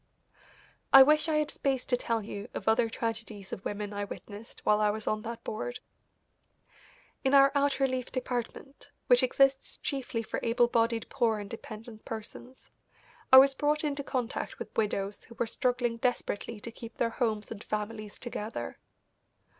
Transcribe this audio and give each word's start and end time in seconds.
I 0.91 1.03
wish 1.03 1.29
I 1.29 1.35
had 1.35 1.51
space 1.51 1.85
to 1.85 1.95
tell 1.95 2.23
you 2.23 2.49
of 2.55 2.67
other 2.67 2.89
tragedies 2.89 3.53
of 3.53 3.63
women 3.63 3.93
I 3.93 4.03
witnessed 4.03 4.65
while 4.65 4.81
I 4.81 4.89
was 4.89 5.05
on 5.05 5.21
that 5.21 5.43
board. 5.43 5.79
In 7.23 7.35
our 7.35 7.51
out 7.53 7.79
relief 7.79 8.11
department, 8.11 8.89
which 9.05 9.21
exists 9.21 9.77
chiefly 9.77 10.23
for 10.23 10.39
able 10.41 10.67
bodied 10.67 11.07
poor 11.09 11.37
and 11.37 11.47
dependent 11.51 12.03
persons, 12.03 12.71
I 13.31 13.37
was 13.37 13.53
brought 13.53 13.83
into 13.83 14.03
contact 14.03 14.57
with 14.57 14.75
widows 14.75 15.25
who 15.25 15.35
were 15.35 15.45
struggling 15.45 15.97
desperately 15.97 16.59
to 16.61 16.71
keep 16.71 16.97
their 16.97 17.11
homes 17.11 17.51
and 17.51 17.63
families 17.63 18.17
together. 18.17 18.79